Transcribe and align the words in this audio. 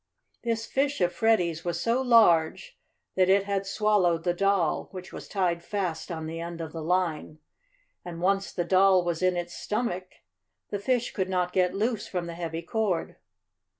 This 0.43 0.65
fish 0.65 0.99
of 0.99 1.13
Freddie's 1.13 1.63
was 1.63 1.79
so 1.79 2.01
large 2.01 2.75
that 3.13 3.29
it 3.29 3.43
had 3.43 3.67
swallowed 3.67 4.23
the 4.23 4.33
doll, 4.33 4.87
which 4.89 5.13
was 5.13 5.27
tied 5.27 5.63
fast 5.63 6.11
on 6.11 6.25
the 6.25 6.39
end 6.39 6.59
of 6.59 6.71
the 6.71 6.81
line, 6.81 7.37
and 8.03 8.19
once 8.19 8.51
the 8.51 8.65
doll 8.65 9.05
was 9.05 9.21
in 9.21 9.37
its 9.37 9.53
stomach 9.53 10.13
the 10.71 10.79
fish 10.79 11.13
could 11.13 11.29
not 11.29 11.53
get 11.53 11.75
loose 11.75 12.07
from 12.07 12.25
the 12.25 12.33
heavy 12.33 12.63
cord. 12.63 13.17